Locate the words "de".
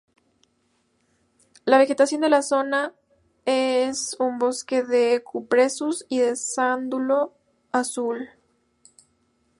2.21-2.29, 4.81-5.21, 6.17-6.35